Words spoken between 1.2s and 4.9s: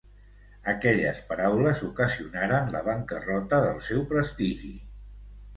paraules ocasionaren la bancarrota del seu prestigi.